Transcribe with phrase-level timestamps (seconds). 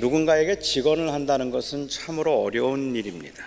[0.00, 3.44] 누군가에게 직언을 한다는 것은 참으로 어려운 일입니다.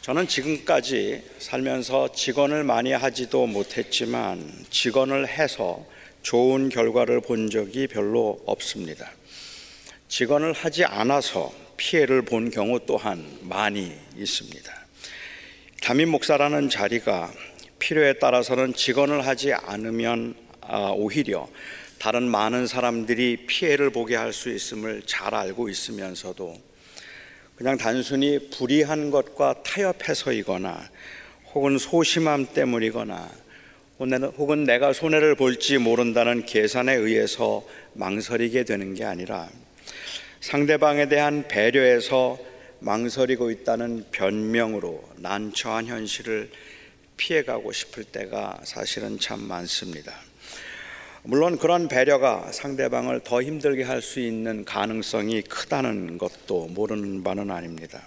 [0.00, 5.84] 저는 지금까지 살면서 직언을 많이 하지도 못했지만 직언을 해서
[6.22, 9.12] 좋은 결과를 본 적이 별로 없습니다.
[10.08, 14.72] 직언을 하지 않아서 피해를 본 경우 또한 많이 있습니다.
[15.82, 17.30] 담임 목사라는 자리가
[17.78, 21.46] 필요에 따라서는 직언을 하지 않으면 아, 오히려
[22.02, 26.60] 다른 많은 사람들이 피해를 보게 할 수 있음을 잘 알고 있으면서도
[27.54, 30.90] 그냥 단순히 불의한 것과 타협해서이거나
[31.54, 33.30] 혹은 소심함 때문이거나
[34.00, 39.48] 혹은 내가 손해를 볼지 모른다는 계산에 의해서 망설이게 되는 게 아니라
[40.40, 42.36] 상대방에 대한 배려에서
[42.80, 46.50] 망설이고 있다는 변명으로 난처한 현실을
[47.16, 50.31] 피해가고 싶을 때가 사실은 참 많습니다.
[51.24, 58.02] 물론 그런 배려가 상대방을 더 힘들게 할 수 있는 가능성이 크다는 것도 모르는 바는 아닙니다.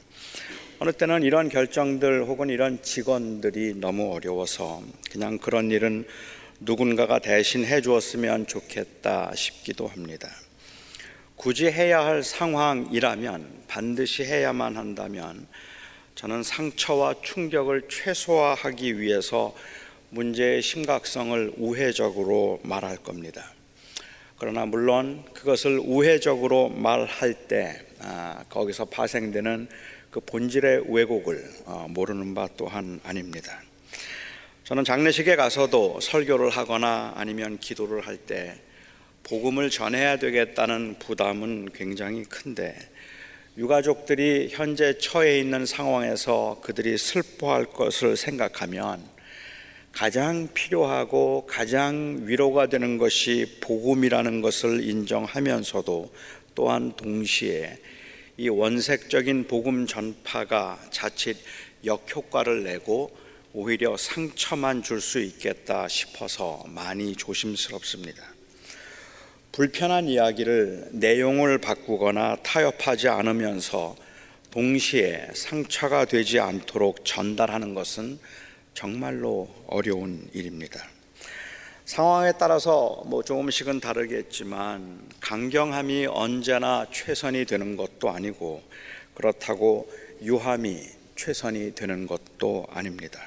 [0.79, 6.05] 어느 때는 이런 결정들 혹은 이런 직원들이 너무 어려워서 그냥 그런 일은
[6.59, 10.29] 누군가가 대신 해 주었으면 좋겠다 싶기도 합니다.
[11.37, 15.47] 굳이 해야 할 상황이라면 반드시 해야만 한다면
[16.15, 19.55] 저는 상처와 충격을 최소화하기 위해서
[20.09, 23.53] 문제의 심각성을 우회적으로 말할 겁니다.
[24.37, 29.67] 그러나 물론 그것을 우회적으로 말할 때 아, 거기서 파생되는
[30.11, 33.61] 그 본질의 왜곡을 어, 모르는 바 또한 아닙니다.
[34.63, 38.59] 저는 장례식에 가서도 설교를 하거나 아니면 기도를 할 때
[39.25, 42.77] 복음을 전해야 되겠다는 부담은 굉장히 큰데
[43.57, 49.03] 유가족들이 현재 처해 있는 상황에서 그들이 슬퍼할 것을 생각하면
[49.95, 56.13] 가장 필요하고 가장 위로가 되는 것이 복음이라는 것을 인정하면서도
[56.53, 57.79] 또한 동시에
[58.35, 61.37] 이 원색적인 복음 전파가 자칫
[61.85, 63.15] 역효과를 내고
[63.53, 68.21] 오히려 상처만 줄 수 있겠다 싶어서 많이 조심스럽습니다.
[69.53, 73.95] 불편한 이야기를 내용을 바꾸거나 타협하지 않으면서
[74.51, 78.19] 동시에 상처가 되지 않도록 전달하는 것은
[78.75, 80.85] 정말로 어려운 일입니다.
[81.85, 88.61] 상황에 따라서 뭐 조금씩은 다르겠지만 강경함이 언제나 최선이 되는 것도 아니고
[89.13, 89.89] 그렇다고
[90.21, 90.83] 유함이
[91.15, 93.21] 최선이 되는 것도 아닙니다.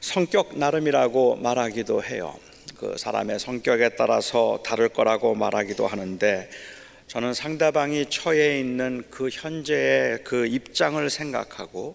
[0.00, 2.34] 성격 나름이라고 말하기도 해요.
[2.76, 6.50] 그 사람의 성격에 따라서 다를 거라고 말하기도 하는데
[7.06, 11.94] 저는 상대방이 처해 있는 그 현재의 그 입장을 생각하고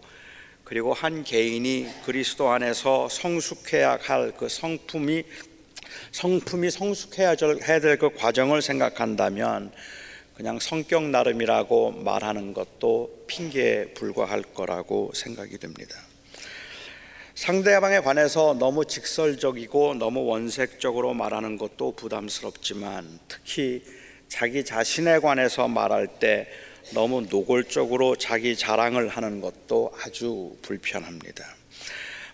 [0.66, 5.24] 그리고 한 개인이 그리스도 안에서 성숙해야 할 그 성품이
[6.12, 9.72] 성품이 성숙해야 될 그 과정을 생각한다면
[10.34, 15.96] 그냥 성격 나름이라고 말하는 것도 핑계에 불과할 거라고 생각이 됩니다.
[17.36, 23.84] 상대방에 관해서 너무 직설적이고 너무 원색적으로 말하는 것도 부담스럽지만 특히
[24.28, 26.48] 자기 자신에 관해서 말할 때
[26.94, 31.46] 너무 노골적으로 자기 자랑을 하는 것도 아주 불편합니다.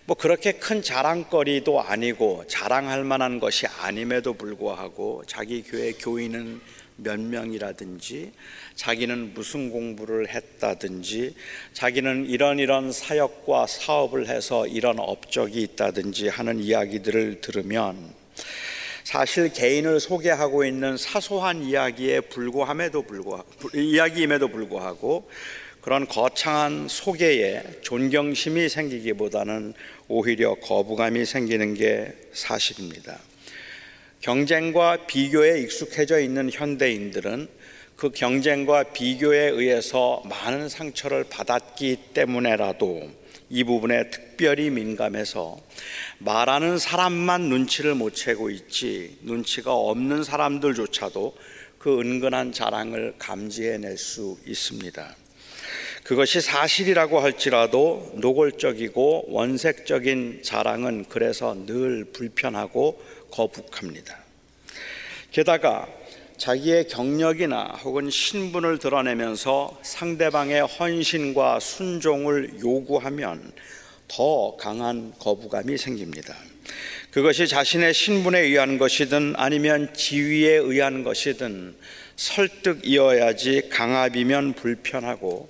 [0.04, 6.60] 뭐 그렇게 큰 자랑거리도 아니고 자랑할 만한 것이 아님에도 불구하고 자기 교회 교인은
[6.96, 8.32] 몇 명이라든지
[8.74, 11.34] 자기는 무슨 공부를 했다든지
[11.72, 18.12] 자기는 이런 이런 사역과 사업을 해서 이런 업적이 있다든지 하는 이야기들을 들으면
[19.04, 25.28] 사실 개인을 소개하고 있는 사소한 이야기에 불구함에도 불구하고 이야기임에도 불구하고
[25.80, 29.74] 그런 거창한 소개에 존경심이 생기기보다는
[30.06, 33.18] 오히려 거부감이 생기는 게 사실입니다.
[34.20, 37.48] 경쟁과 비교에 익숙해져 있는 현대인들은
[37.96, 43.10] 그 경쟁과 비교에 의해서 많은 상처를 받았기 때문에라도
[43.54, 45.58] 이 부분에 특별히 민감해서
[46.20, 51.36] 말하는 사람만 눈치를 못 채고 있지 눈치가 없는 사람들조차도
[51.76, 55.16] 그 은근한 자랑을 감지해낼 수 있습니다.
[56.02, 64.16] 그것이 사실이라고 할지라도 노골적이고 원색적인 자랑은 그래서 늘 불편하고 거북합니다.
[65.30, 65.86] 게다가
[66.36, 73.52] 자기의 경력이나 혹은 신분을 드러내면서 상대방의 헌신과 순종을 요구하면
[74.08, 76.34] 더 강한 거부감이 생깁니다.
[77.10, 81.74] 그것이 자신의 신분에 의한 것이든 아니면 지위에 의한 것이든
[82.16, 85.48] 설득이어야지 강압이면 불편하고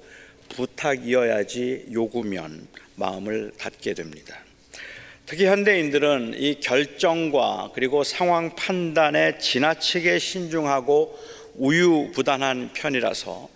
[0.48, 4.38] 부탁이어야지 요구면 마음을 닫게 됩니다.
[5.32, 11.18] 특히 현대인들은 이 결정과 그리고 상황 판단에 지나치게 신중하고
[11.54, 13.48] 우유부단한 편이라서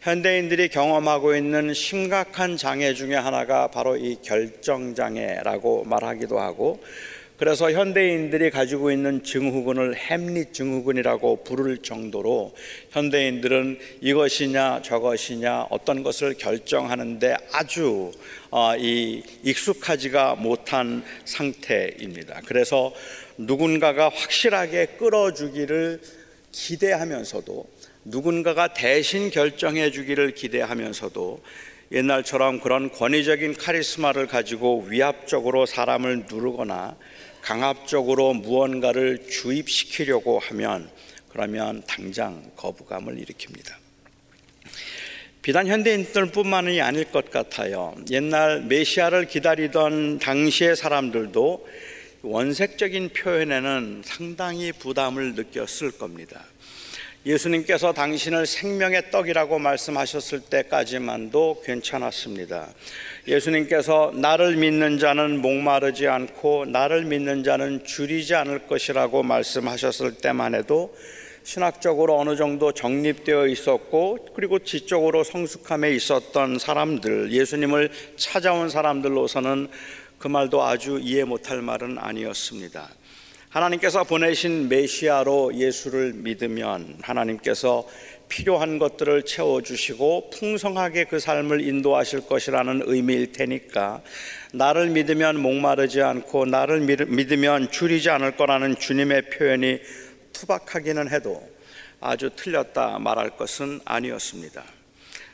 [0.00, 6.84] 현대인들이 경험하고 있는 심각한 장애 중에 하나가 바로 이 결정장애라고 말하기도 하고
[7.42, 12.54] 그래서 현대인들이 가지고 있는 증후군을 햄릿 증후군이라고 부를 정도로
[12.90, 18.12] 현대인들은 이것이냐 저것이냐 어떤 것을 결정하는데 아주
[18.52, 22.42] 어, 이 익숙하지가 못한 상태입니다.
[22.46, 22.94] 그래서
[23.36, 26.00] 누군가가 확실하게 끌어주기를
[26.52, 27.66] 기대하면서도
[28.04, 31.42] 누군가가 대신 결정해 주기를 기대하면서도
[31.90, 36.96] 옛날처럼 그런 권위적인 카리스마를 가지고 위압적으로 사람을 누르거나
[37.42, 40.88] 강압적으로 무언가를 주입시키려고 하면
[41.28, 43.74] 그러면 당장 거부감을 일으킵니다.
[45.42, 47.96] 비단 현대인들뿐만이 아닐 것 같아요.
[48.10, 51.66] 옛날 메시아를 기다리던 당시의 사람들도
[52.22, 56.44] 원색적인 표현에는 상당히 부담을 느꼈을 겁니다.
[57.24, 62.68] 예수님께서 당신을 생명의 떡이라고 말씀하셨을 때까지만도 괜찮았습니다.
[63.28, 70.96] 예수님께서 나를 믿는 자는 목마르지 않고 나를 믿는 자는 줄이지 않을 것이라고 말씀하셨을 때만 해도
[71.44, 79.68] 신학적으로 어느 정도 정립되어 있었고 그리고 지적으로 성숙함에 있었던 사람들 예수님을 찾아온 사람들로서는
[80.18, 82.88] 그 말도 아주 이해 못할 말은 아니었습니다.
[83.52, 87.86] 하나님께서 보내신 메시아로 예수를 믿으면 하나님께서
[88.26, 94.00] 필요한 것들을 채워주시고 풍성하게 그 삶을 인도하실 것이라는 의미일 테니까
[94.54, 99.80] 나를 믿으면 목마르지 않고 나를 믿으면 줄이지 않을 거라는 주님의 표현이
[100.32, 101.46] 투박하기는 해도
[102.00, 104.64] 아주 틀렸다 말할 것은 아니었습니다.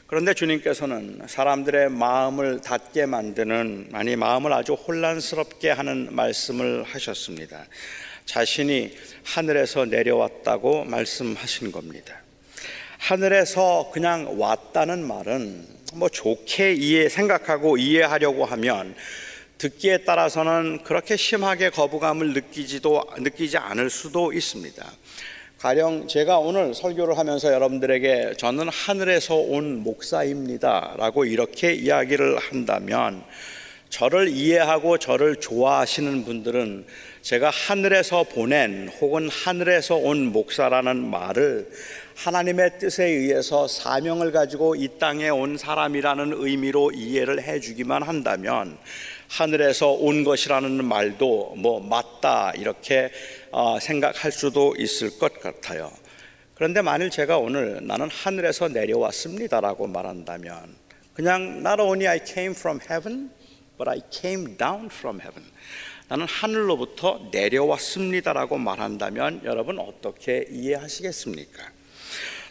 [0.08, 7.64] 그런데 주님께서는 사람들의 마음을 닫게 만드는 아니 마음을 아주 혼란스럽게 하는 말씀을 하셨습니다.
[8.28, 8.94] 자신이
[9.24, 12.14] 하늘에서 내려왔다고 말씀하신 겁니다.
[12.98, 18.94] 하늘에서 그냥 왔다는 말은 뭐 좋게 이해 생각하고 이해하려고 하면
[19.56, 24.92] 듣기에 따라서는 그렇게 심하게 거부감을 느끼지도 느끼지 않을 수도 있습니다.
[25.58, 33.24] 가령 제가 오늘 설교를 하면서 여러분들에게 저는 하늘에서 온 목사입니다라고 이렇게 이야기를 한다면
[33.88, 36.84] 저를 이해하고 저를 좋아하시는 분들은
[37.28, 41.70] 제가 하늘에서 보낸 혹은 하늘에서 온 목사라는 말을
[42.16, 48.78] 하나님의 뜻에 의해서 사명을 가지고 이 땅에 온 사람이라는 의미로 이해를 해주기만 한다면
[49.28, 53.10] 하늘에서 온 것이라는 말도 뭐 맞다 이렇게
[53.50, 55.92] 어, 생각할 수도 있을 것 같아요.
[56.54, 60.74] 그런데 만일 제가 오늘 나는 하늘에서 내려왔습니다라고 말한다면
[61.12, 63.28] 그냥 not only I came from heaven
[63.76, 65.44] but I came down from heaven.
[66.08, 71.78] 나는 하늘로부터 내려왔습니다라고 말한다면 여러분 어떻게 이해하시겠습니까?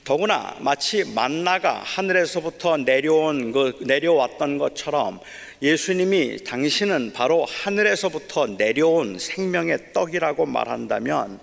[0.04, 5.20] 더구나 마치 만나가 하늘에서부터 내려온 그 내려왔던 것처럼
[5.62, 11.40] 예수님이 당신은 바로 하늘에서부터 내려온 생명의 떡이라고 말한다면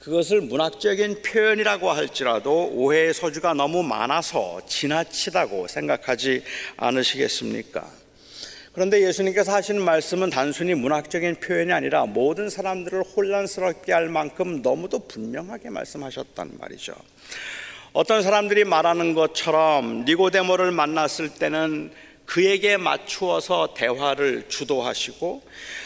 [0.00, 6.42] 그것을 문학적인 표현이라고 할지라도 오해의 소지가 너무 많아서 지나치다고 생각하지
[6.76, 8.03] 않으시겠습니까?
[8.74, 15.70] 그런데 예수님께서 하시는 말씀은 단순히 문학적인 표현이 아니라 모든 사람들을 혼란스럽게 할 만큼 너무도 분명하게
[15.70, 16.92] 말씀하셨단 말이죠.
[17.92, 21.92] 어떤 사람들이 말하는 것처럼 니고데모를 만났을 때는
[22.26, 25.42] 그에게 맞추어서 대화를 주도하시고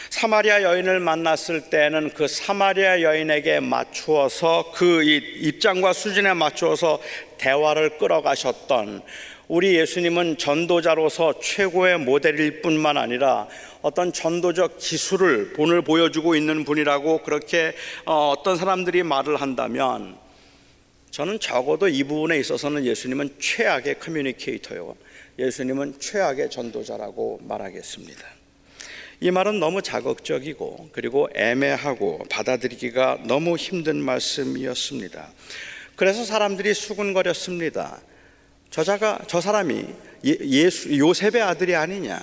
[0.09, 6.99] 사마리아 여인을 만났을 때는 그 사마리아 여인에게 맞추어서 그 입장과 수준에 맞추어서
[7.37, 9.03] 대화를 끌어가셨던
[9.49, 13.47] 우리 예수님은 전도자로서 최고의 모델일 뿐만 아니라
[13.81, 17.73] 어떤 전도적 기술을 본을 보여주고 있는 분이라고 그렇게
[18.05, 20.15] 어, 어떤 사람들이 말을 한다면
[21.09, 24.95] 저는 적어도 이 부분에 있어서는 예수님은 최악의 커뮤니케이터요.
[25.39, 28.23] 예수님은 최악의 전도자라고 말하겠습니다.
[29.21, 35.27] 이 말은 너무 자극적이고 그리고 애매하고 받아들이기가 너무 힘든 말씀이었습니다.
[35.95, 37.99] 그래서 사람들이 수군거렸습니다.
[38.69, 39.85] 저자가 저 사람이
[40.25, 42.19] 예, 예수 요셉의 아들이 아니냐?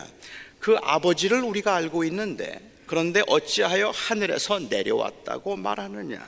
[0.58, 6.24] 그 아버지를 우리가 알고 있는데 그런데 어찌하여 하늘에서 내려왔다고 말하느냐?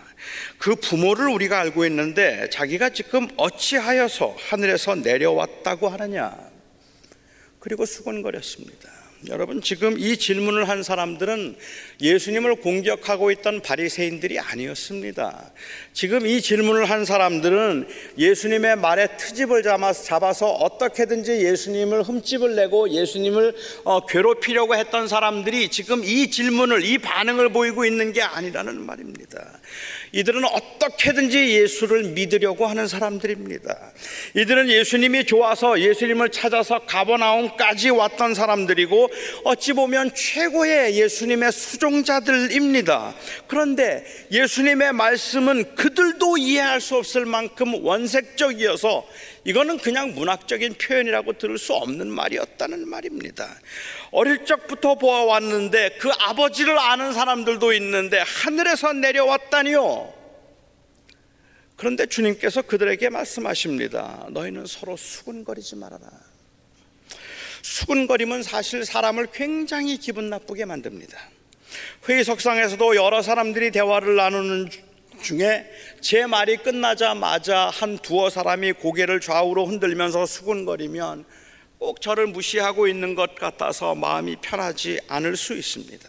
[0.59, 6.37] 그 부모를 우리가 알고 있는데 자기가 지금 어찌하여서 하늘에서 내려왔다고 하느냐?
[7.61, 8.98] 그리고 수군거렸습니다.
[9.27, 11.57] 여러분 지금 이 질문을 한 사람들은
[12.01, 15.51] 예수님을 공격하고 있던 바리새인들이 아니었습니다.
[15.93, 24.07] 지금 이 질문을 한 사람들은 예수님의 말에 트집을 잡아서 어떻게든지 예수님을 흠집을 내고 예수님을 어,
[24.07, 29.59] 괴롭히려고 했던 사람들이 지금 이 질문을 이 반응을 보이고 있는 게 아니라는 말입니다.
[30.13, 33.93] 이들은 어떻게든지 예수를 믿으려고 하는 사람들입니다.
[34.35, 39.11] 이들은 예수님이 좋아서 예수님을 찾아서 가버나움까지 왔던 사람들이고
[39.45, 43.15] 어찌 보면 최고의 예수님의 수종자들입니다.
[43.47, 49.07] 그런데 예수님의 말씀은 그들도 이해할 수 없을 만큼 원색적이어서
[49.45, 53.49] 이거는 그냥 문학적인 표현이라고 들을 수 없는 말이었다는 말입니다.
[54.11, 60.15] 어릴 적부터 보아왔는데 그 아버지를 아는 사람들도 있는데 하늘에서 내려왔다니요.
[61.77, 64.27] 그런데 주님께서 그들에게 말씀하십니다.
[64.31, 66.09] 너희는 서로 수군거리지 말아라.
[67.63, 71.17] 수군거림은 사실 사람을 굉장히 기분 나쁘게 만듭니다.
[72.09, 74.71] 회의석상에서도 여러 사람들이 대화를 나누는
[75.23, 81.25] 중에 제 말이 끝나자마자 한 두어 사람이 고개를 좌우로 흔들면서 수군거리면
[81.79, 86.09] 꼭 저를 무시하고 있는 것 같아서 마음이 편하지 않을 수 있습니다.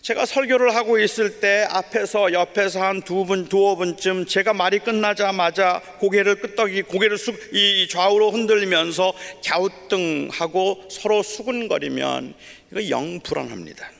[0.00, 5.82] 제가 설교를 하고 있을 때 앞에서 옆에서 한 두 분, 두어 분쯤 제가 말이 끝나자마자
[5.98, 9.12] 고개를 끄덕이, 고개를 수, 이 좌우로 흔들면서
[9.44, 12.34] 갸우뚱하고 서로 수군거리면
[12.70, 13.90] 이거 영 불안합니다.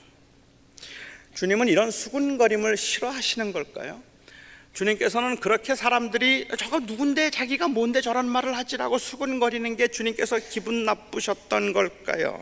[1.35, 4.01] 주님은 이런 수군거림을 싫어하시는 걸까요?
[4.79, 11.73] 주님께서는 그렇게 사람들이 저거 누군데 자기가 뭔데 저런 말을 하지라고 수근거리는 게 주님께서 기분 나쁘셨던
[11.73, 12.41] 걸까요?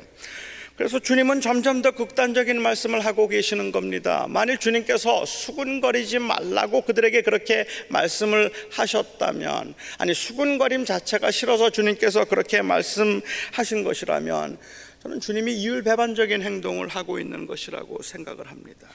[0.75, 4.27] 그래서 주님은 점점 더 극단적인 말씀을 하고 계시는 겁니다.
[4.29, 13.83] 만일 주님께서 수군거리지 말라고 그들에게 그렇게 말씀을 하셨다면, 아니, 수군거림 자체가 싫어서 주님께서 그렇게 말씀하신
[13.83, 14.59] 것이라면,
[15.01, 18.87] 저는 주님이 이율배반적인 행동을 하고 있는 것이라고 생각을 합니다.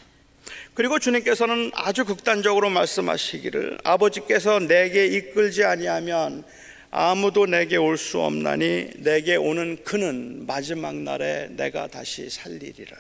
[0.75, 6.45] 그리고 주님께서는 아주 극단적으로 말씀하시기를 아버지께서 내게 이끌지 아니하면
[6.91, 12.97] 아무도 내게 올 수 없나니 내게 오는 그는 마지막 날에 내가 다시 살리리라.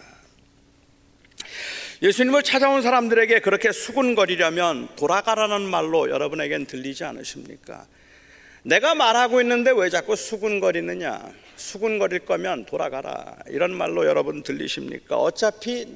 [2.02, 7.86] 예수님을 찾아온 사람들에게 그렇게 수군거리려면 돌아가라는 말로 여러분에겐 들리지 않으십니까?
[8.64, 11.32] 내가 말하고 있는데 왜 자꾸 수군거리느냐?
[11.56, 13.36] 수군거릴 거면 돌아가라.
[13.48, 15.16] 이런 말로 여러분 들리십니까?
[15.16, 15.86] 어차피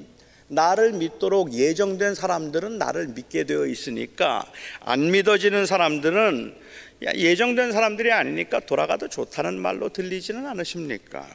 [0.48, 4.44] 나를 믿도록 예정된 사람들은 나를 믿게 되어 있으니까
[4.80, 6.54] 안 믿어지는 사람들은
[7.02, 11.26] 예정된 사람들이 아니니까 돌아가도 좋다는 말로 들리지는 않으십니까?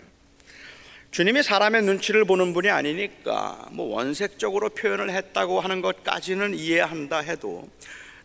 [1.11, 7.69] 주님이 사람의 눈치를 보는 분이 아니니까 뭐 원색적으로 표현을 했다고 하는 것까지는 이해한다 해도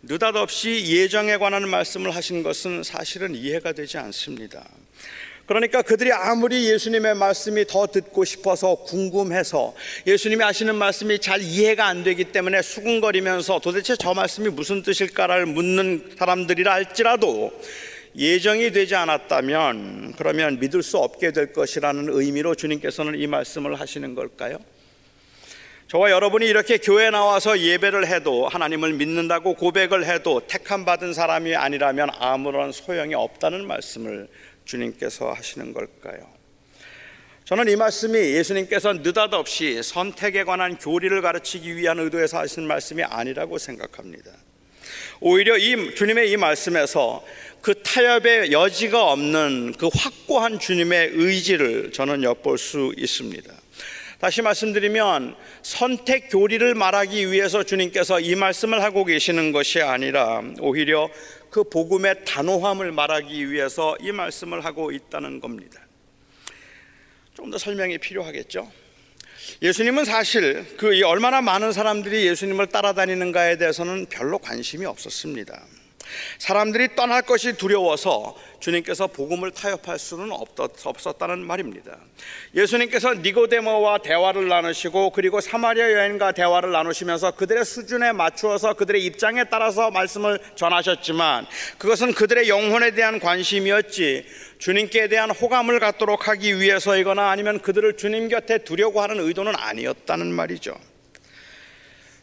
[0.03, 4.65] 느닷없이 예정에 관한 말씀을 하신 것은 사실은 이해가 되지 않습니다.
[5.47, 9.75] 그러니까 그들이 아무리 예수님의 말씀이 더 듣고 싶어서 궁금해서
[10.07, 16.11] 예수님이 하시는 말씀이 잘 이해가 안 되기 때문에 수군거리면서 도대체 저 말씀이 무슨 뜻일까를 묻는
[16.19, 17.53] 사람들이라 할지라도
[18.17, 24.59] 예정이 되지 않았다면 그러면 믿을 수 없게 될 것이라는 의미로 주님께서는 이 말씀을 하시는 걸까요?
[25.89, 32.11] 저와 여러분이 이렇게 교회 나와서 예배를 해도 하나님을 믿는다고 고백을 해도 택함 받은 사람이 아니라면
[32.19, 34.27] 아무런 소용이 없다는 말씀을
[34.67, 36.37] 주님께서 하시는 걸까요?
[37.45, 44.33] 저는 이 말씀이 예수님께서 느닷없이 선택에 관한 교리를 가르치기 위한 의도에서 하신 말씀이 아니라고 생각합니다.
[45.21, 47.25] 오히려 이 주님의 이 말씀에서
[47.63, 53.55] 그 타협의 여지가 없는 그 확고한 주님의 의지를 저는 엿볼 수 있습니다.
[54.19, 61.11] 다시 말씀드리면 선택 교리를 말하기 위해서 주님께서 이 말씀을 하고 계시는 것이 아니라 오히려
[61.57, 65.81] 그 복음의 단호함을 말하기 위해서 이 말씀을 하고 있다는 겁니다.
[67.33, 68.71] 좀더 설명이 필요하겠죠?
[69.63, 75.65] 예수님은 사실 그 얼마나 많은 사람들이 예수님을 따라다니는가에 대해서는 별로 관심이 없었습니다.
[76.39, 81.97] 사람들이 떠날 것이 두려워서 주님께서 복음을 타협할 수는 없었다는 말입니다.
[82.55, 89.91] 예수님께서 니고데모와 대화를 나누시고 그리고 사마리아 여인과 대화를 나누시면서 그들의 수준에 맞추어서 그들의 입장에 따라서
[89.91, 91.47] 말씀을 전하셨지만
[91.79, 94.27] 그것은 그들의 영혼에 대한 관심이었지
[94.59, 100.75] 주님께 대한 호감을 갖도록 하기 위해서이거나 아니면 그들을 주님 곁에 두려고 하는 의도는 아니었다는 말이죠.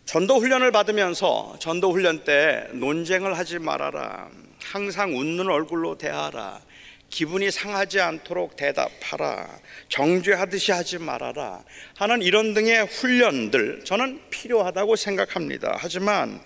[0.06, 4.30] 전도 훈련을 받으면서 전도 훈련 때 논쟁을 하지 말아라.
[4.62, 6.62] 항상 웃는 얼굴로 대하라.
[7.10, 9.48] 기분이 상하지 않도록 대답하라.
[9.88, 11.64] 정죄하듯이 하지 말아라.
[11.96, 15.76] 하는 이런 등의 훈련들 저는 필요하다고 생각합니다.
[15.78, 16.42] 하지만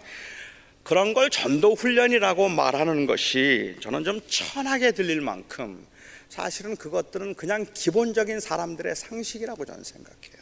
[0.84, 5.86] 그런 걸 전도 훈련이라고 말하는 것이 저는 좀 천하게 들릴 만큼
[6.30, 10.37] 사실은 그것들은 그냥 기본적인 사람들의 상식이라고 저는 생각해요.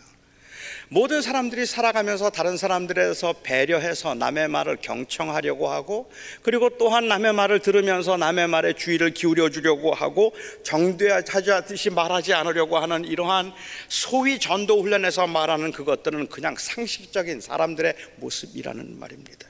[0.90, 6.12] 모든 사람들이 살아가면서 다른 사람들에서 배려해서 남의 말을 경청하려고 하고
[6.44, 13.04] 그리고 또한 남의 말을 들으면서 남의 말에 주의를 기울여 주려고 하고 정죄하듯이 말하지 않으려고 하는
[13.04, 13.54] 이러한
[13.88, 19.48] 소위 전도 훈련에서 말하는 그것들은 그냥 상식적인 사람들의 모습이라는 말입니다.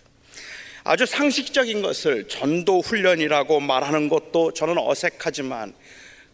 [0.85, 5.73] 아주 상식적인 것을 전도 훈련이라고 말하는 것도 저는 어색하지만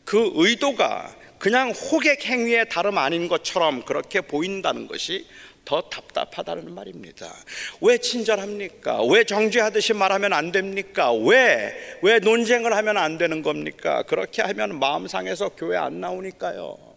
[0.03, 5.25] 그 의도가 그냥 호객 행위의 다름 아닌 것처럼 그렇게 보인다는 것이
[5.65, 7.33] 더 답답하다는 말입니다.
[7.81, 9.03] 왜 친절합니까?
[9.05, 11.11] 왜 정죄하듯이 말하면 안 됩니까?
[11.11, 14.03] 왜, 왜 논쟁을 하면 안 되는 겁니까?
[14.03, 16.90] 그렇게 하면 마음 상해서 교회 안 나오니까요.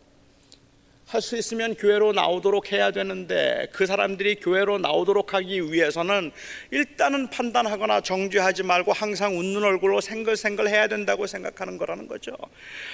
[1.06, 6.32] 할 수 있으면 교회로 나오도록 해야 되는데 그 사람들이 교회로 나오도록 하기 위해서는
[6.70, 12.32] 일단은 판단하거나 정죄하지 말고 항상 웃는 얼굴로 생글생글 해야 된다고 생각하는 거라는 거죠.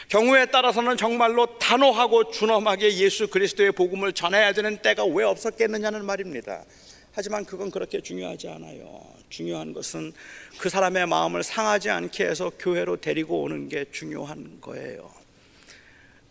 [0.08, 6.64] 경우에 따라서는 정말로 단호하고 준엄하게 예수 그리스도의 복음을 전해야 되는 때가 왜 없었겠느냐는 말입니다.
[7.12, 9.02] 하지만 그건 그렇게 중요하지 않아요.
[9.28, 10.12] 중요한 것은
[10.58, 15.19] 그 사람의 마음을 상하지 않게 해서 교회로 데리고 오는 게 중요한 거예요.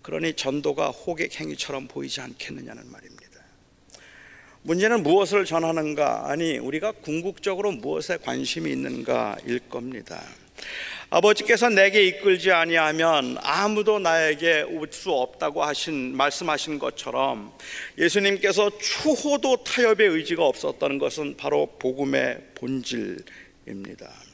[0.10, 3.30] 그러니 전도가 호객 행위처럼 보이지 않겠느냐는 말입니다.
[4.64, 10.20] 문제는 무엇을 전하는가 아니 우리가 궁극적으로 무엇에 관심이 있는가일 겁니다.
[11.12, 17.54] 아버지께서 내게 이끌지 아니하면 아무도 나에게 올 수 없다고 하신 말씀하신 것처럼
[18.00, 24.29] 예수님께서 추호도 타협의 의지가 없었다는 것은 바로 복음의 본질입니다.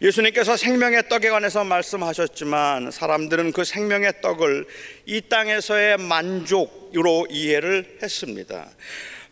[0.00, 4.66] 예수님께서 생명의 떡에 관해서 말씀하셨지만 사람들은 그 생명의 떡을
[5.06, 8.68] 이 땅에서의 만족으로 이해를 했습니다.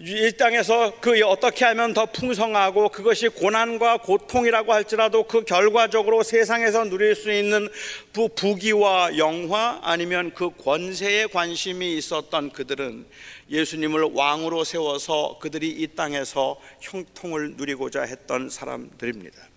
[0.02, 7.14] 이 땅에서 그 어떻게 하면 더 풍성하고 그것이 고난과 고통이라고 할지라도 그 결과적으로 세상에서 누릴
[7.14, 7.68] 수 있는
[8.14, 13.04] 부, 부귀와 영화 아니면 그 권세에 관심이 있었던 그들은
[13.50, 19.49] 예수님을 왕으로 세워서 그들이 이 땅에서 형통을 누리고자 했던 사람들입니다.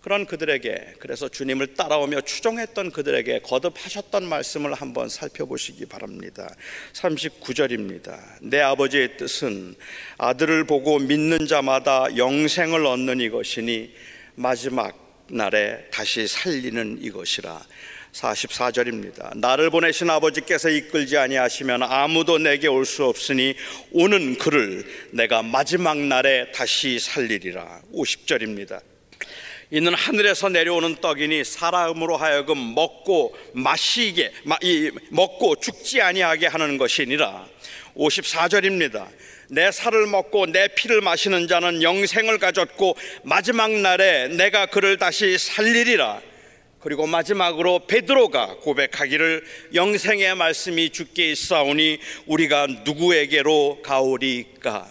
[0.00, 6.48] 그런 그들에게 그래서 주님을 따라오며 추종했던 그들에게 거듭하셨던 말씀을 한번 살펴보시기 바랍니다.
[6.94, 8.18] 39절입니다.
[8.40, 9.74] 내 아버지의 뜻은
[10.16, 13.94] 아들을 보고 믿는 자마다 영생을 얻는 이것이니
[14.36, 14.96] 마지막
[15.28, 17.62] 날에 다시 살리는 이것이라.
[18.12, 19.36] 44절입니다.
[19.38, 23.54] 나를 보내신 아버지께서 이끌지 아니하시면 아무도 내게 올 수 없으니
[23.92, 27.82] 오는 그를 내가 마지막 날에 다시 살리리라.
[27.94, 28.89] 50절입니다.
[29.72, 34.32] 이는 하늘에서 내려오는 떡이니 사람으로 하여금 먹고 마시게
[35.10, 37.46] 먹고 죽지 아니하게 하는 것이니라.
[37.96, 39.06] 54절입니다.
[39.48, 46.20] 내 살을 먹고 내 피를 마시는 자는 영생을 가졌고 마지막 날에 내가 그를 다시 살리리라.
[46.80, 54.88] 그리고 마지막으로 베드로가 고백하기를 영생의 말씀이 주께 있사오니 우리가 누구에게로 가오리까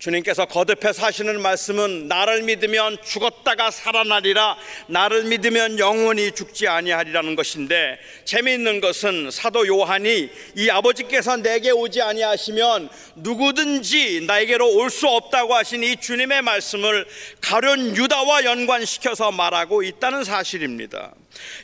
[0.00, 8.80] 주님께서 거듭해서 하시는 말씀은 나를 믿으면 죽었다가 살아나리라 나를 믿으면 영원히 죽지 아니하리라는 것인데 재미있는
[8.80, 15.96] 것은 사도 요한이 이 아버지께서 내게 오지 아니하시면 누구든지 나에게로 올 수 없다고 하신 이
[15.96, 17.06] 주님의 말씀을
[17.40, 21.14] 가련 유다와 연관시켜서 말하고 있다는 사실입니다.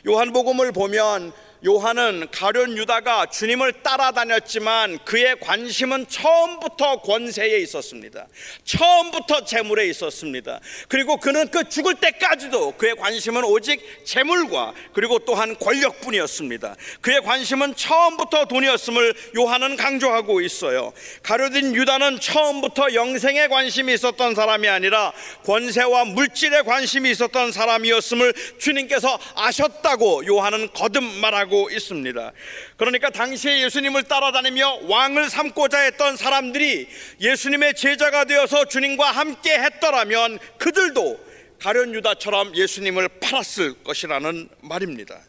[0.07, 1.33] 요한복음을 보면
[1.67, 8.25] 요한은 가룟 유다가 주님을 따라다녔지만 그의 관심은 처음부터 권세에 있었습니다.
[8.63, 10.61] 처음부터 재물에 있었습니다.
[10.87, 16.77] 그리고 그는 그 죽을 때까지도 그의 관심은 오직 재물과 그리고 또한 권력뿐이었습니다.
[17.01, 20.93] 그의 관심은 처음부터 돈이었음을 요한은 강조하고 있어요.
[21.21, 25.11] 가룟 유다는 처음부터 영생에 관심이 있었던 사람이 아니라
[25.45, 32.31] 권세와 물질에 관심이 있었던 사람이었음을 주님께서 아셨다고 요한은 거듭 말하고 하고 있습니다.
[32.77, 36.87] 그러니까 당시에 예수님을 따라다니며 왕을 삼고자 했던 사람들이
[37.19, 41.25] 예수님의 제자가 되어서 주님과 함께 했더라면 그들도
[41.59, 45.19] 가련 유다처럼 예수님을 팔았을 것이라는 말입니다.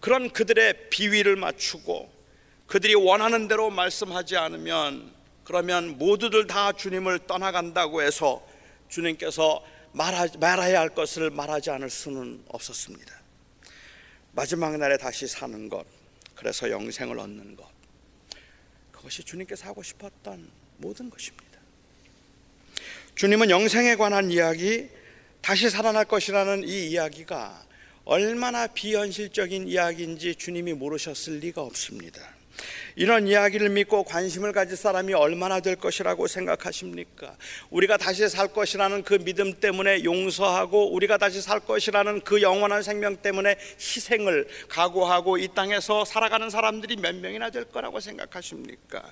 [0.00, 2.12] 그런 그들의 비위를 맞추고
[2.66, 8.46] 그들이 원하는 대로 말씀하지 않으면 그러면 모두들 다 주님을 떠나간다고 해서
[8.88, 13.23] 주님께서 말해야 할 것을 말하지 않을 수는 없었습니다.
[14.34, 15.86] 마지막 날에 다시 사는 것,
[16.34, 17.68] 그래서 영생을 얻는 것.
[18.90, 21.60] 그것이 주님께서 하고 싶었던 모든 것입니다.
[23.14, 24.88] 주님은 영생에 관한 이야기,
[25.40, 27.64] 다시 살아날 것이라는 이 이야기가
[28.04, 32.33] 얼마나 비현실적인 이야기인지 주님이 모르셨을 리가 없습니다.
[32.96, 37.36] 이런 이야기를 믿고 관심을 가질 사람이 얼마나 될 것이라고 생각하십니까?
[37.70, 43.16] 우리가 다시 살 것이라는 그 믿음 때문에 용서하고 우리가 다시 살 것이라는 그 영원한 생명
[43.16, 49.02] 때문에 희생을 각오하고 이 땅에서 살아가는 사람들이 몇 명이나 될 거라고 생각하십니까?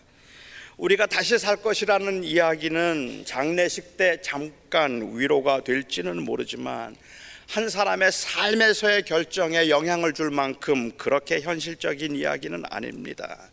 [0.77, 6.97] 우리가 다시 살 것이라는 이야기는 장례식 때 잠깐 위로가 될지는 모르지만
[7.53, 13.51] 한 사람의 삶에서의 결정에 영향을 줄 만큼 그렇게 현실적인 이야기는 아닙니다.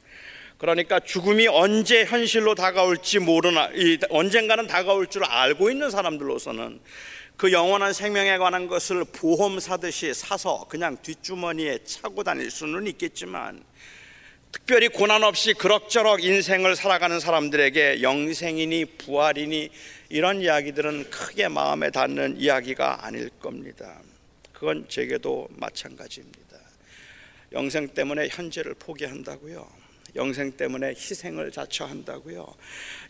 [0.58, 3.70] 그러니까 죽음이 언제 현실로 다가올지 모르나
[4.10, 6.80] 언젠가는 다가올 줄 알고 있는 사람들로서는
[7.36, 13.62] 그 영원한 생명에 관한 것을 보험 사듯이 사서 그냥 뒷주머니에 차고 다닐 수는 있겠지만
[14.54, 19.70] 특별히 고난 없이 그럭저럭 인생을 살아가는 사람들에게 영생이니 부활이니
[20.12, 24.02] 이런 이야기들은 크게 마음에 닿는 이야기가 아닐 겁니다.
[24.52, 26.58] 그건 제게도 마찬가지입니다.
[27.52, 29.68] 영생 때문에 현재를 포기한다고요.
[30.16, 32.56] 영생 때문에 희생을 자처한다고요.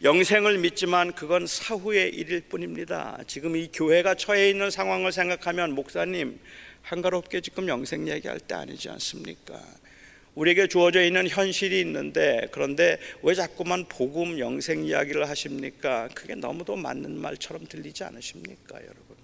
[0.04, 3.18] 영생을 믿지만 그건 사후의 일일 뿐입니다.
[3.28, 6.38] 지금 이 교회가 처해 있는 상황을 생각하면 목사님
[6.82, 9.58] 한가롭게 지금 영생 얘기할 때 아니지 않습니까?
[10.39, 16.08] 우리에게 주어져 있는 현실이 있는데 그런데 왜 자꾸만 복음 영생 이야기를 하십니까?
[16.13, 19.17] 그게 너무도 맞는 말처럼 들리지 않으십니까, 여러분?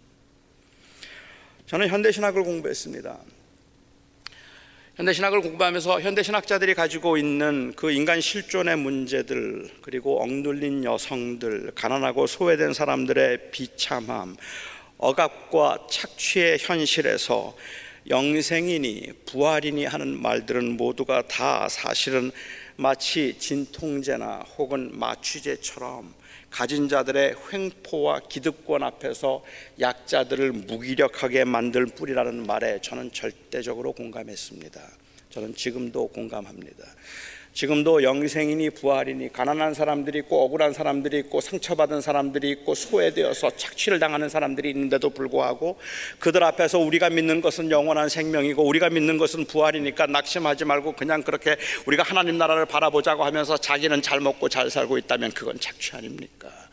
[1.68, 3.18] 저는 현대 신학을 공부했습니다.
[4.96, 12.28] 현대 신학을 공부하면서 현대 신학자들이 가지고 있는 그 인간 실존의 문제들 그리고 억눌린 여성들 가난하고
[12.28, 14.36] 소외된 사람들의 비참함
[14.98, 17.56] 억압과 착취의 현실에서
[18.08, 22.32] 영생이니 부활이니 하는 말들은 모두가 다 사실은
[22.76, 26.14] 마치 진통제나 혹은 마취제처럼
[26.52, 29.44] 가진 자들의 횡포와 기득권 앞에서
[29.80, 34.82] 약자들을 무기력하게 만들 뿌리라는 말에 저는 절대적으로 공감했습니다.
[35.32, 36.86] 저는 지금도 공감합니다.
[37.56, 44.28] 지금도 영생이니 부활이니 가난한 사람들이 있고 억울한 사람들이 있고 상처받은 사람들이 있고 소외되어서 착취를 당하는
[44.28, 45.80] 사람들이 있는데도 불구하고
[46.20, 51.56] 그들 앞에서 우리가 믿는 것은 영원한 생명이고 우리가 믿는 것은 부활이니까 낙심하지 말고 그냥 그렇게
[51.86, 56.65] 우리가 하나님 나라를 바라보자고 하면서 자기는 잘 먹고 잘 살고 있다면 그건 착취 아닙니까?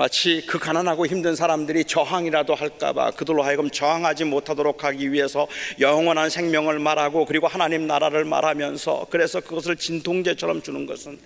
[0.00, 5.46] 마치 그 가난하고 힘든 사람들이 저항이라도 할까봐 그들로 하여금 저항하지 못하도록 하기 위해서
[5.78, 11.18] 영원한 생명을 말하고 그리고 하나님 나라를 말하면서 그래서 그것을 진통제처럼 주는 것은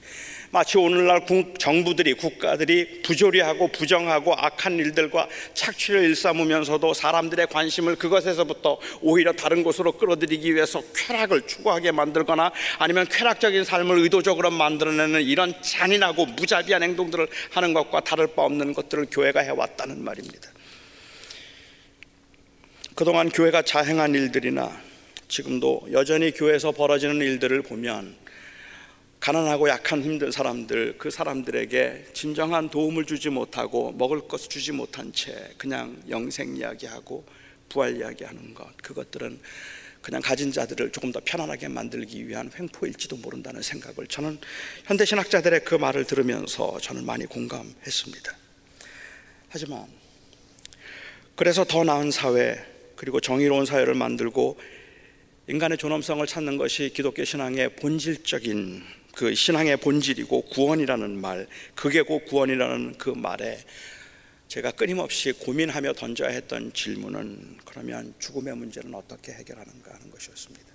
[0.54, 1.26] 마치 오늘날
[1.58, 10.54] 정부들이 국가들이 부조리하고 부정하고 악한 일들과 착취를 일삼으면서도 사람들의 관심을 그것에서부터 오히려 다른 곳으로 끌어들이기
[10.54, 18.02] 위해서 쾌락을 추구하게 만들거나 아니면 쾌락적인 삶을 의도적으로 만들어내는 이런 잔인하고 무자비한 행동들을 하는 것과
[18.02, 20.50] 다를 바 없는 것들을 교회가 해왔다는 말입니다.
[22.94, 24.70] 그동안 교회가 자행한 일들이나
[25.26, 28.22] 지금도 여전히 교회에서 벌어지는 일들을 보면
[29.24, 35.50] 가난하고 약한 힘든 사람들 그 사람들에게 진정한 도움을 주지 못하고 먹을 것을 주지 못한 채
[35.56, 37.24] 그냥 영생 이야기하고
[37.70, 39.40] 부활 이야기하는 것 그것들은
[40.02, 44.38] 그냥 가진 자들을 조금 더 편안하게 만들기 위한 횡포일지도 모른다는 생각을 저는
[44.84, 48.36] 현대 신학자들의 그 말을 들으면서 저는 많이 공감했습니다.
[49.48, 49.86] 하지만
[51.34, 52.62] 그래서 더 나은 사회
[52.94, 54.60] 그리고 정의로운 사회를 만들고
[55.48, 62.98] 인간의 존엄성을 찾는 것이 기독교 신앙의 본질적인 그 신앙의 본질이고 구원이라는 말, 그게 곧 구원이라는
[62.98, 63.58] 그 말에
[64.48, 70.66] 제가 끊임없이 고민하며 던져야 했던 질문은 그러면 죽음의 문제는 어떻게 해결하는가 하는 것이었습니다.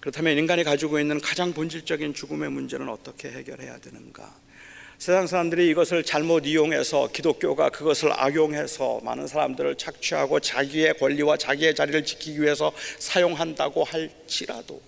[0.00, 4.34] 그렇다면 인간이 가지고 있는 가장 본질적인 죽음의 문제는 어떻게 해결해야 되는가?
[4.98, 12.04] 세상 사람들이 이것을 잘못 이용해서 기독교가 그것을 악용해서 많은 사람들을 착취하고 자기의 권리와 자기의 자리를
[12.04, 14.80] 지키기 위해서 사용한다고 할지라도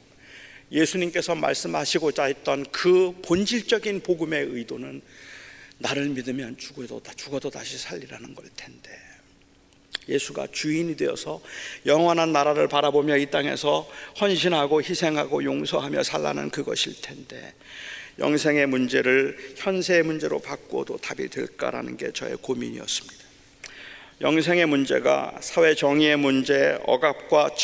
[0.72, 5.02] 예수님께서 말씀하시고자 했던 그 본질적인 복음의 의도는
[5.78, 8.90] 나를 믿으면 죽어도 죽어도 다시 살리라는 걸 텐데
[10.08, 11.40] 예수가 주인이 되어서
[11.86, 13.88] 영원한 나라를 바라보며 이 땅에서
[14.20, 17.54] 헌신하고 희생하고 용서하며 살라는 그것일 텐데
[18.18, 23.29] 영생의 문제를 현세의 문제로 바꿔도 답이 될까라는 게 저의 고민이었습니다.
[24.20, 27.54] 영생의 문제가 사회 정의의 문제, 억압과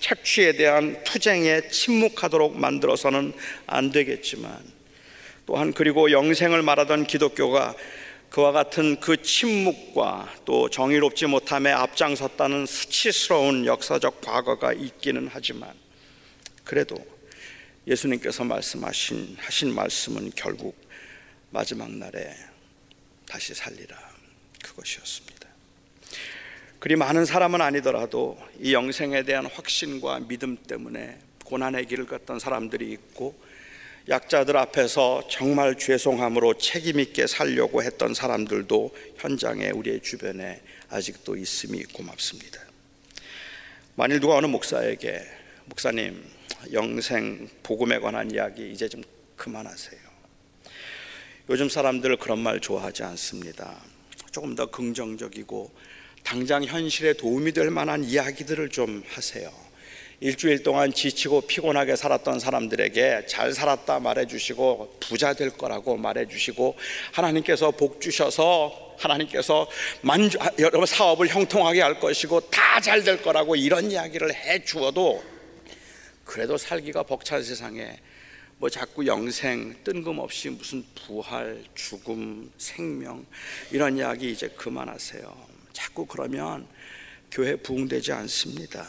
[0.00, 3.34] 착취에 대한 투쟁에 침묵하도록 만들어서는
[3.66, 4.58] 안 되겠지만
[5.44, 7.74] 또한 그리고 영생을 말하던 기독교가
[8.30, 15.74] 그와 같은 그 침묵과 또 정의롭지 못함에 앞장섰다는 수치스러운 역사적 과거가 있기는 하지만
[16.64, 16.96] 그래도
[17.86, 20.74] 예수님께서 말씀하신 하신 말씀은 결국
[21.50, 22.34] 마지막 날에
[23.26, 23.96] 다시 살리라
[24.62, 25.37] 그것이었습니다.
[26.78, 33.34] 그리 많은 사람은 아니더라도 이 영생에 대한 확신과 믿음 때문에 고난의 길을 걷던 사람들이 있고
[34.08, 42.60] 약자들 앞에서 정말 죄송함으로 책임 있게 살려고 했던 사람들도 현장에 우리의 주변에 아직도 있음이 고맙습니다.
[43.96, 45.20] 만일 누가 어느 목사에게
[45.64, 46.24] 목사님
[46.72, 49.02] 영생 복음에 관한 이야기 이제 좀
[49.34, 50.00] 그만하세요.
[51.50, 53.82] 요즘 사람들 그런 말 좋아하지 않습니다.
[54.30, 55.72] 조금 더 긍정적이고
[56.28, 59.50] 당장 현실에 도움이 될 만한 이야기들을 좀 하세요.
[60.20, 66.76] 일주일 동안 지치고 피곤하게 살았던 사람들에게 잘 살았다 말해주시고 부자 될 거라고 말해주시고
[67.12, 69.70] 하나님께서 복 주셔서 하나님께서
[70.02, 75.24] 만주, 여러분 사업을 형통하게 할 것이고 다 잘 될 거라고 이런 이야기를 해 주어도
[76.24, 77.98] 그래도 살기가 벅찬 세상에
[78.58, 83.24] 뭐 자꾸 영생 뜬금없이 무슨 부활, 죽음, 생명
[83.70, 85.57] 이런 이야기 이제 그만하세요.
[85.78, 86.66] 자꾸 그러면
[87.30, 88.84] 교회 부흥되지 않습니다.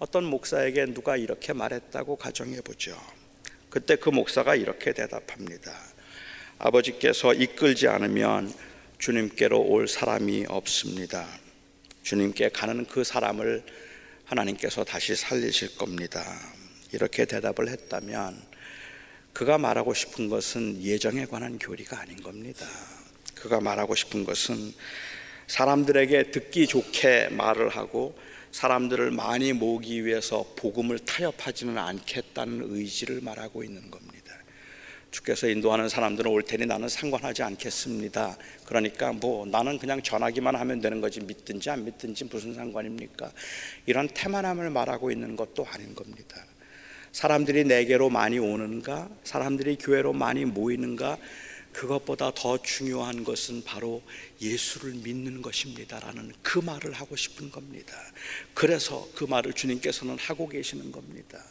[0.00, 3.00] 어떤 목사에게 누가 이렇게 말했다고 가정해 보죠.
[3.70, 5.72] 그때 그 목사가 이렇게 대답합니다.
[6.58, 8.52] 아버지께서 이끌지 않으면
[8.98, 11.28] 주님께로 올 사람이 없습니다.
[12.02, 13.62] 주님께 가는 그 사람을
[14.24, 16.24] 하나님께서 다시 살리실 겁니다.
[16.90, 18.42] 이렇게 대답을 했다면
[19.32, 22.66] 그가 말하고 싶은 것은 예정에 관한 교리가 아닌 겁니다.
[23.36, 24.74] 그가 말하고 싶은 것은
[25.46, 28.16] 사람들에게 듣기 좋게 말을 하고
[28.50, 34.14] 사람들을 많이 모으기 위해서 복음을 타협하지는 않겠다는 의지를 말하고 있는 겁니다.
[35.10, 38.36] 주께서 인도하는 사람들은 올 테니 나는 상관하지 않겠습니다.
[38.64, 43.30] 그러니까 뭐 나는 그냥 전하기만 하면 되는 거지 믿든지 안 믿든지 무슨 상관입니까?
[43.86, 46.44] 이런 태만함을 말하고 있는 것도 아닌 겁니다.
[47.12, 49.08] 사람들이 내게로 많이 오는가?
[49.22, 51.16] 사람들이 교회로 많이 모이는가?
[51.74, 54.00] 그것보다 더 중요한 것은 바로
[54.40, 57.94] 예수를 믿는 것입니다라는 그 말을 하고 싶은 겁니다.
[58.54, 61.44] 그래서 그 말을 주님께서는 하고 계시는 겁니다.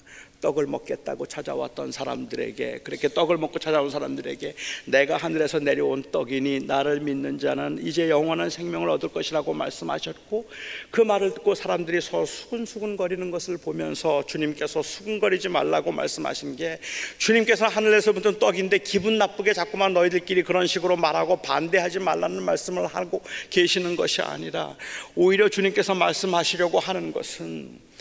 [0.43, 4.53] 떡을 먹겠다고 찾아왔던 사람들에게 그렇게 떡을 먹고 찾아온 사람들에게
[4.85, 10.49] 내가 하늘에서 내려온 떡이니 나를 믿는 자는 이제 영원한 생명을 얻을 것이라고 말씀하셨고
[10.91, 16.79] 그 말을 듣고 사람들이 서로 수근수근거리는 것을 보면서 주님께서 수근거리지 말라고 말씀하신 게
[17.17, 23.21] 주님께서 하늘에서 붙은 떡인데 기분 나쁘게 자꾸만 너희들끼리 그런 식으로 말하고 반대하지 말라는 말씀을 하고
[23.49, 24.75] 계시는 것이 아니라
[25.15, 27.92] 오히려 주님께서 말씀하시려고 하는 것은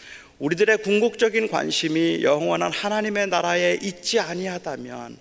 [0.43, 5.17] 우리들의 궁극적인 관심이 영원한 하나님의 나라에 있지 아니하다면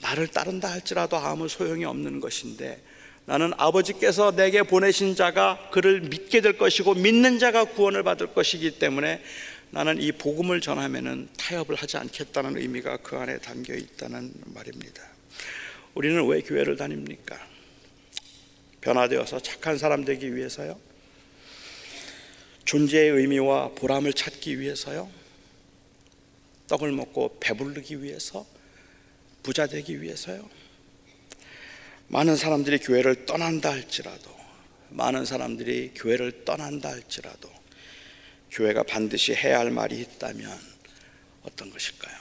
[0.00, 2.80] 나를 따른다 할지라도 아무 소용이 없는 것인데
[3.24, 9.20] 나는 아버지께서 내게 보내신 자가 그를 믿게 될 것이고 믿는 자가 구원을 받을 것이기 때문에
[9.70, 15.02] 나는 이 복음을 전하면은 타협을 하지 않겠다는 의미가 그 안에 담겨 있다는 말입니다.
[15.94, 17.36] 우리는 왜 교회를 다닙니까?
[18.80, 20.91] 변화되어서 착한 사람 되기 위해서요?
[22.64, 25.10] 존재의 의미와 보람을 찾기 위해서요.
[26.68, 28.46] 떡을 먹고 배부르기 위해서,
[29.42, 30.48] 부자 되기 위해서요.
[32.08, 34.30] 많은 사람들이 교회를 떠난다 할지라도,
[34.90, 37.50] 많은 사람들이 교회를 떠난다 할지라도,
[38.50, 40.58] 교회가 반드시 해야 할 말이 있다면
[41.42, 42.14] 어떤 것일까요?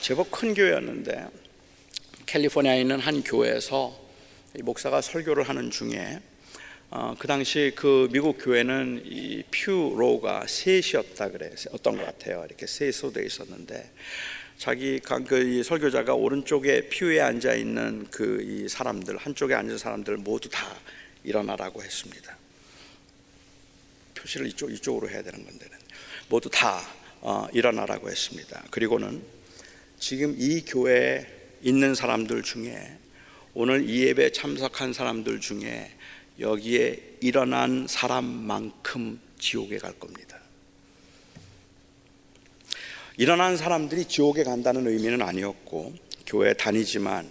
[0.00, 1.26] 제법 큰 교회였는데
[2.26, 3.98] 캘리포니아에 있는 한 교회에서
[4.62, 6.20] 목사가 설교를 하는 중에
[6.92, 12.44] 어, 그 당시 그 미국 교회는 이 퓨 로가 셋이었다 그래 어떤 것 같아요.
[12.46, 13.90] 이렇게 셋으로 돼 있었는데
[14.58, 20.66] 자기 그 설교자가 오른쪽에 퓨에 앉아 있는 그 이 사람들 한쪽에 앉은 사람들 모두 다
[21.24, 22.36] 일어나라고 했습니다.
[24.14, 25.66] 표시를 이쪽 이쪽으로 해야 되는 건데
[26.28, 26.80] 모두 다
[27.20, 28.64] 어, 일어나라고 했습니다.
[28.70, 29.22] 그리고는
[29.98, 31.26] 지금 이 교회에
[31.62, 32.96] 있는 사람들 중에
[33.54, 35.90] 오늘 이 예배 참석한 사람들 중에
[36.40, 40.38] 여기에 일어난 사람만큼 지옥에 갈 겁니다.
[43.18, 45.92] 일어난 사람들이 지옥에 간다는 의미는 아니었고
[46.26, 47.30] 교회 다니지만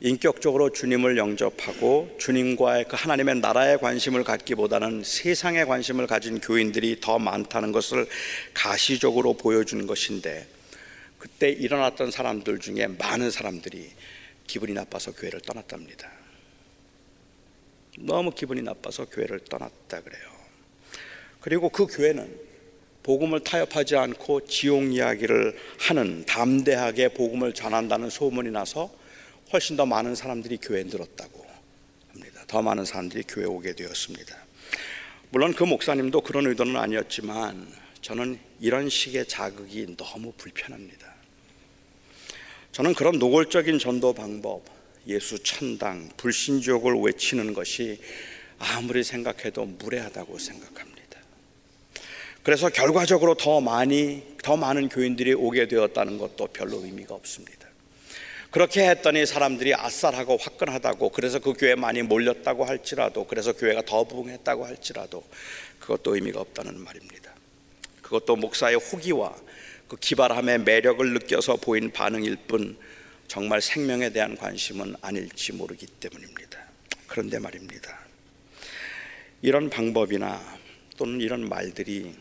[0.00, 7.72] 인격적으로 주님을 영접하고 주님과의 그 하나님의 나라에 관심을 갖기보다는 세상에 관심을 가진 교인들이 더 많다는
[7.72, 8.06] 것을
[8.54, 10.46] 가시적으로 보여준 것인데
[11.18, 13.90] 그때 일어났던 사람들 중에 많은 사람들이
[14.46, 16.17] 기분이 나빠서 교회를 떠났답니다.
[18.00, 20.28] 너무 기분이 나빠서 교회를 떠났다 그래요.
[21.40, 22.48] 그리고 그 교회는
[23.02, 28.92] 복음을 타협하지 않고 지옥 이야기를 하는 담대하게 복음을 전한다는 소문이 나서
[29.52, 31.46] 훨씬 더 많은 사람들이 교회에 늘었다고
[32.12, 32.44] 합니다.
[32.46, 34.36] 더 많은 사람들이 교회에 오게 되었습니다.
[35.30, 37.66] 물론 그 목사님도 그런 의도는 아니었지만
[38.02, 41.14] 저는 이런 식의 자극이 너무 불편합니다.
[42.72, 44.62] 저는 그런 노골적인 전도 방법,
[45.06, 48.00] 예수 천당, 불신족을 외치는 것이
[48.58, 50.98] 아무리 생각해도 무례하다고 생각합니다.
[52.42, 57.68] 그래서 결과적으로 더 많이, 더 많은 교인들이 오게 되었다는 것도 별로 의미가 없습니다.
[58.50, 64.64] 그렇게 했더니 사람들이 아쌀하고 화끈하다고 그래서 그 교회 많이 몰렸다고 할지라도 그래서 교회가 더 부흥했다고
[64.64, 65.22] 할지라도
[65.78, 67.34] 그것도 의미가 없다는 말입니다.
[68.00, 69.36] 그것도 목사의 호기와
[69.86, 72.78] 그 기발함의 매력을 느껴서 보인 반응일 뿐
[73.28, 76.58] 정말 생명에 대한 관심은 아닐지 모르기 때문입니다.
[77.06, 77.98] 그런데 말입니다.
[79.42, 80.58] 이런 방법이나
[80.96, 82.16] 또는 이런 말들이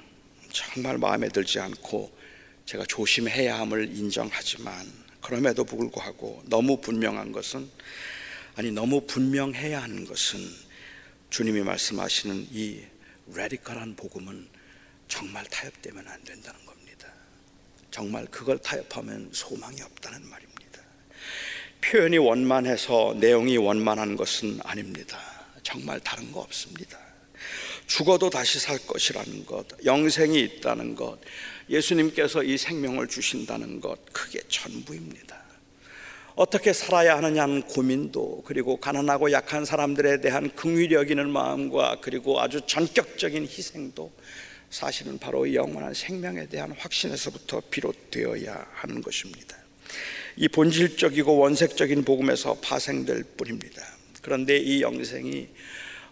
[0.51, 2.15] 정말 마음에 들지 않고
[2.65, 4.85] 제가 조심해야 함을 인정하지만
[5.21, 7.69] 그럼에도 불구하고 너무 분명한 것은
[8.55, 10.39] 아니 너무 분명해야 하는 것은
[11.29, 12.83] 주님이 말씀하시는 이
[13.33, 14.47] 레디컬한 복음은
[15.07, 17.07] 정말 타협되면 안 된다는 겁니다.
[17.91, 20.56] 정말 그걸 타협하면 소망이 없다는 말입니다.
[21.81, 25.19] 표현이 원만해서 내용이 원만한 것은 아닙니다.
[25.63, 26.97] 정말 다른 거 없습니다.
[27.87, 31.19] 죽어도 다시 살 것이라는 것, 영생이 있다는 것,
[31.69, 35.47] 예수님께서 이 생명을 주신다는 것, 그게 전부입니다.
[36.35, 43.43] 어떻게 살아야 하느냐는 고민도 그리고 가난하고 약한 사람들에 대한 긍휼히 여기는 마음과 그리고 아주 전격적인
[43.43, 44.11] 희생도
[44.69, 49.57] 사실은 바로 영원한 생명에 대한 확신에서부터 비롯되어야 하는 것입니다.
[50.39, 53.81] 이 본질적이고 원색적인 복음에서 파생될 뿐입니다.
[54.21, 55.47] 그런데 이 영생이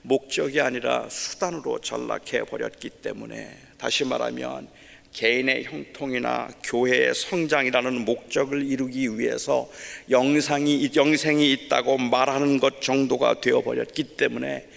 [0.02, 4.68] 목적이 아니라 수단으로 전락해 버렸기 때문에 다시 말하면
[5.14, 9.70] 개인의 형통이나 교회의 성장이라는 목적을 이루기 위해서
[10.10, 14.68] 영상이 영생이 있다고 말하는 것 정도가 되어 버렸기 때문에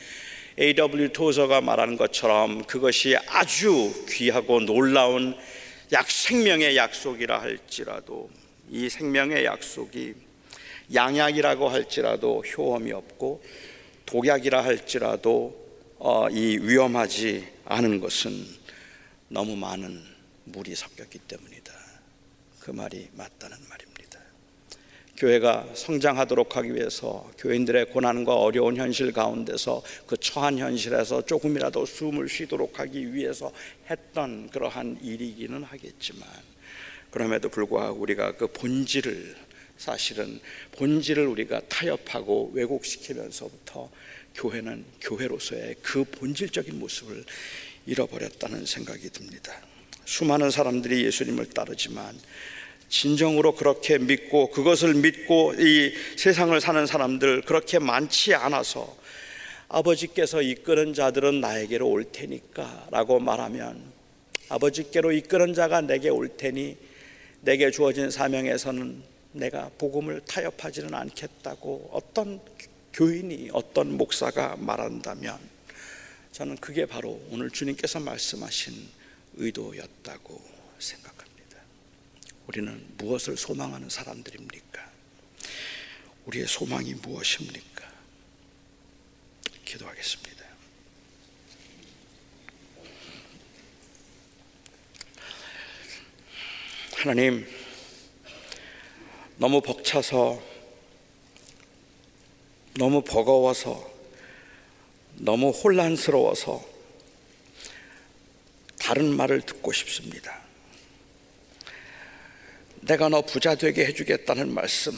[0.60, 1.08] A.W.
[1.14, 5.34] 토저가 말하는 것처럼 그것이 아주 귀하고 놀라운
[5.92, 8.28] 약 생명의 약속이라 할지라도
[8.70, 10.14] 이 생명의 약속이
[10.94, 13.42] 양약이라고 할지라도 효험이 없고
[14.06, 18.32] 독약이라 할지라도 어, 이 위험하지 않은 것은
[19.28, 20.02] 너무 많은
[20.44, 21.72] 물이 섞였기 때문이다.
[22.60, 23.88] 그 말이 맞다는 말입니다.
[25.18, 32.78] 교회가 성장하도록 하기 위해서 교인들의 고난과 어려운 현실 가운데서 그 처한 현실에서 조금이라도 숨을 쉬도록
[32.78, 33.52] 하기 위해서
[33.90, 36.28] 했던 그러한 일이기는 하겠지만
[37.10, 39.36] 그럼에도 불구하고 우리가 그 본질을
[39.76, 40.40] 사실은
[40.72, 43.90] 본질을 우리가 타협하고 왜곡시키면서부터
[44.34, 47.24] 교회는 교회로서의 그 본질적인 모습을
[47.86, 49.52] 잃어버렸다는 생각이 듭니다.
[50.04, 52.18] 수많은 사람들이 예수님을 따르지만
[52.88, 58.96] 진정으로 그렇게 믿고 그것을 믿고 이 세상을 사는 사람들 그렇게 많지 않아서
[59.68, 63.82] 아버지께서 이끄는 자들은 나에게로 올 테니까 라고 말하면
[64.48, 66.76] 아버지께로 이끄는 자가 내게 올 테니
[67.40, 72.40] 내게 주어진 사명에서는 내가 복음을 타협하지는 않겠다고 어떤
[72.92, 75.38] 교인이 어떤 목사가 말한다면
[76.32, 78.88] 저는 그게 바로 오늘 주님께서 말씀하신
[79.36, 80.42] 의도였다고
[80.78, 81.58] 생각합니다.
[82.46, 84.90] 우리는 무엇을 소망하는 사람들입니까?
[86.26, 87.88] 우리의 소망이 무엇입니까?
[89.64, 90.37] 기도하겠습니다.
[97.00, 97.46] 하나님,
[99.36, 100.42] 너무 벅차서,
[102.76, 103.88] 너무 버거워서,
[105.14, 106.68] 너무 혼란스러워서
[108.80, 110.42] 다른 말을 듣고 싶습니다.
[112.80, 114.92] 내가 너 부자 되게 해주겠다는 말씀,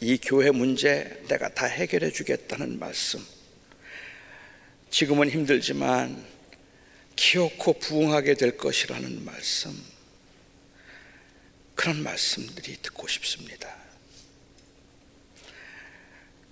[0.00, 3.22] 이 교회 문제 내가 다 해결해 주겠다는 말씀,
[4.88, 6.35] 지금은 힘들지만
[7.28, 9.76] 기어코 부흥하게 될 것이라는 말씀,
[11.74, 13.74] 그런 말씀들이 듣고 싶습니다.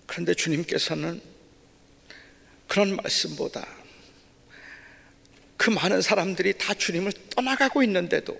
[0.04, 1.22] 그런데 주님께서는
[2.66, 3.64] 그런 말씀보다
[5.56, 8.36] 그 많은 사람들이 다 주님을 떠나가고 있는데도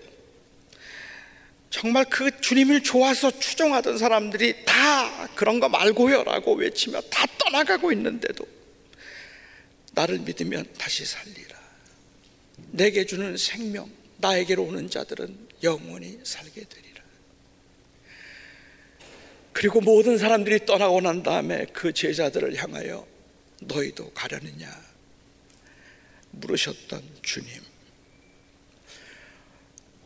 [1.70, 8.44] 정말 그 주님을 좋아서 추종하던 사람들이 다 그런 거 말고요라고 외치며 다 떠나가고 있는데도
[9.92, 11.63] 나를 믿으면 다시 살리라.
[12.56, 17.02] 내게 주는 생명, 나에게로 오는 자들은 영원히 살게 되리라.
[19.52, 23.06] 그리고 모든 사람들이 떠나고 난 다음에 그 제자들을 향하여
[23.60, 24.68] 너희도 가려느냐
[26.32, 27.48] 물으셨던 주님.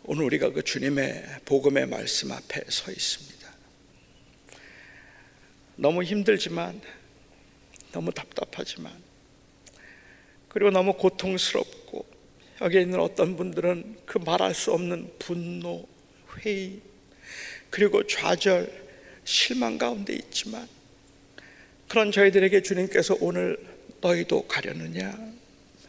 [0.04, 3.38] 오늘 우리가 그 주님의 복음의 말씀 앞에 서 있습니다.
[5.76, 6.80] 너무 힘들지만,
[7.92, 8.92] 너무 답답하지만,
[10.48, 11.77] 그리고 너무 고통스럽고,
[12.60, 15.86] 여기 있는 어떤 분들은 그 말할 수 없는 분노,
[16.38, 16.80] 회의,
[17.70, 18.88] 그리고 좌절,
[19.24, 20.66] 실망 가운데 있지만
[21.86, 23.58] 그런 저희들에게 주님께서 오늘
[24.00, 25.16] 너희도 가려느냐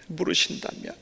[0.07, 0.93] 물으신다면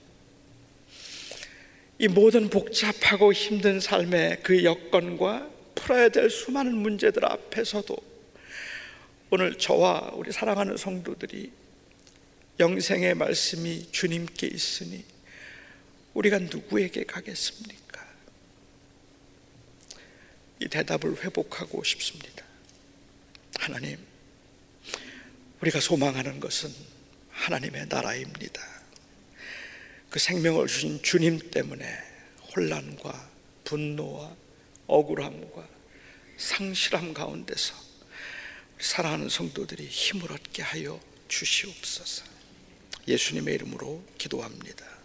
[1.99, 7.95] 이 모든 복잡하고 힘든 삶의 그 여건과 풀어야 될 수많은 문제들 앞에서도
[9.31, 11.51] 오늘 저와 우리 사랑하는 성도들이
[12.59, 15.03] 영생의 말씀이 주님께 있으니
[16.17, 18.03] 우리가 누구에게 가겠습니까?
[20.59, 22.43] 이 대답을 회복하고 싶습니다.
[23.59, 23.99] 하나님,
[25.61, 26.73] 우리가 소망하는 것은
[27.29, 28.59] 하나님의 나라입니다.
[30.05, 31.85] 그그 생명을 주신 주님 때문에
[32.55, 33.29] 혼란과
[33.65, 34.35] 분노와
[34.87, 35.69] 억울함과
[36.37, 37.75] 상실함 가운데서
[38.79, 42.25] 사랑하는 성도들이 힘을 얻게 하여 주시옵소서.
[43.07, 44.96] 예수님의 이름으로 기도합니다.